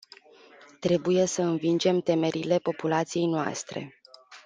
Trebuie 0.79 1.25
să 1.25 1.41
învingem 1.41 1.99
temerile 1.99 2.57
populației 2.57 3.25
noastre. 3.27 3.99